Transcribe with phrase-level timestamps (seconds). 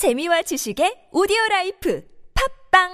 [0.00, 2.02] 재미와 지식의 오디오 life
[2.72, 2.88] 팟빵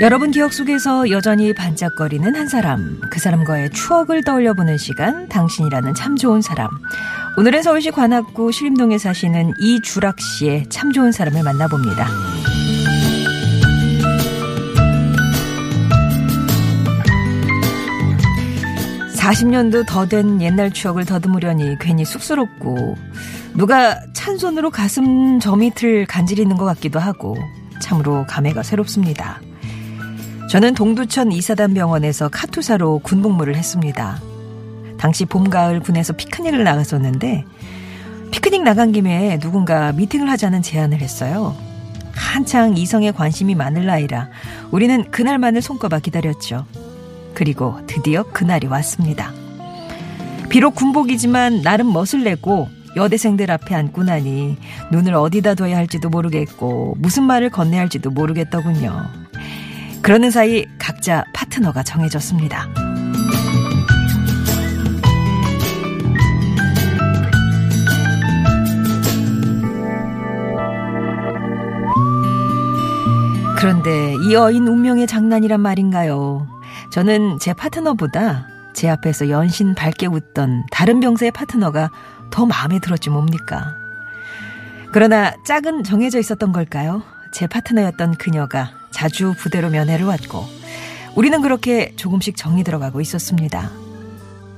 [0.00, 6.16] 여러분 기억 속에서 여전히 반짝거리는 한 사람, 그 사람과의 추억을 떠올려 보는 시간, 당신이라는 참
[6.16, 6.70] 좋은 사람.
[7.36, 12.08] 오늘은 서울시 관악구 신림동에 사시는 이주락 씨의 참 좋은 사람을 만나봅니다.
[19.22, 22.96] 40년도 더 된 옛날 추억을 더듬으려니 괜히 쑥스럽고
[23.54, 27.36] 누가 찬 손으로 가슴 저 밑을 간지리는 것 같기도 하고
[27.80, 29.40] 참으로 감회가 새롭습니다.
[30.50, 34.20] 저는 동두천 이사단 병원에서 카투사로 군복무를 했습니다.
[34.98, 37.44] 당시 봄, 가을 군에서 피크닉을 나갔었는데
[38.32, 41.56] 피크닉 나간 김에 누군가 미팅을 하자는 제안을 했어요.
[42.12, 44.30] 한창 이성에 관심이 많을 나이라
[44.72, 46.66] 우리는 그날만을 손꼽아 기다렸죠.
[47.34, 49.32] 그리고 드디어 그날이 왔습니다.
[50.48, 54.58] 비록 군복이지만 나름 멋을 내고 여대생들 앞에 앉고 나니
[54.90, 59.06] 눈을 어디다 둬야 할지도 모르겠고 무슨 말을 건네야 할지도 모르겠더군요.
[60.02, 62.68] 그러는 사이 각자 파트너가 정해졌습니다.
[73.56, 76.48] 그런데 이 어인 운명의 장난이란 말인가요?
[76.90, 81.90] 저는 제 파트너보다 제 앞에서 연신 밝게 웃던 다른 병사의 파트너가
[82.30, 83.74] 더 마음에 들었지 뭡니까?
[84.92, 87.02] 그러나 짝은 정해져 있었던 걸까요?
[87.32, 90.44] 제 파트너였던 그녀가 자주 부대로 면회를 왔고
[91.14, 93.70] 우리는 그렇게 조금씩 정이 들어가고 있었습니다.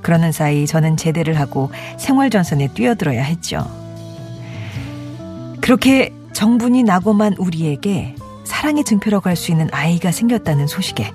[0.02, 3.64] 그러는 사이 저는 제대를 하고 생활전선에 뛰어들어야 했죠.
[5.60, 11.12] 그렇게 정분이 나고만 우리에게 사랑의 증표라고 할 수 있는 아이가 생겼다는 소식에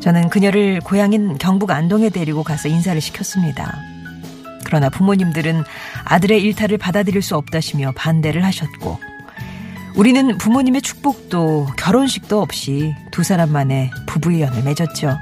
[0.00, 3.78] 저는 그녀를 고향인 경북 안동에 데리고 가서 인사를 시켰습니다.
[4.64, 5.62] 그러나 부모님들은
[6.04, 8.98] 아들의 일탈을 받아들일 수 없다시며 반대를 하셨고
[9.96, 15.18] 우리는 부모님의 축복도 결혼식도 없이 두 사람 만에 부부의 연을 맺었죠.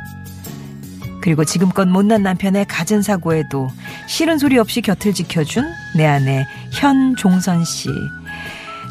[1.23, 3.69] 그리고 지금껏 못난 남편의 갖은 사고에도
[4.07, 5.65] 싫은 소리 없이 곁을 지켜준
[5.97, 7.89] 내 아내 현종선 씨.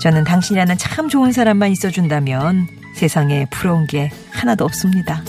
[0.01, 5.23] 저는 당신이라는 참 좋은 사람만 있어준다면 세상에 부러운 게 하나도 없습니다.